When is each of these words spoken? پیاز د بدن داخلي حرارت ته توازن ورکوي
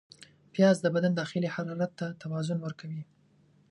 پیاز 0.53 0.77
د 0.81 0.85
بدن 0.95 1.11
داخلي 1.21 1.47
حرارت 1.55 1.91
ته 1.99 2.07
توازن 2.21 2.59
ورکوي 2.61 3.01